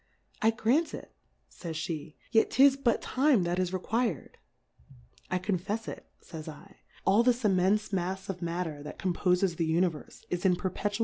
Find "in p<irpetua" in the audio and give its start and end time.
10.43-10.99